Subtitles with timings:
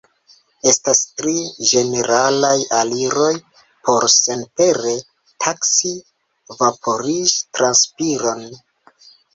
[0.69, 1.33] Estas tri
[1.71, 3.29] ĝeneralaj aliroj
[3.91, 4.97] por senpere
[5.47, 5.95] taksi
[6.65, 8.47] vaporiĝ-transpiron.